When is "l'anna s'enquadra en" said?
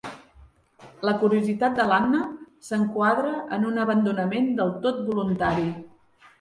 1.91-3.69